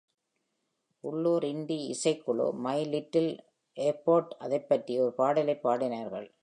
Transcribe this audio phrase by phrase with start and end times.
[0.99, 3.43] உள்ளூர் இண்டி இசைக்குழு, my little
[3.75, 6.31] airport, அதைப் பற்றி ஒரு பாடலை பாடினார்கள்.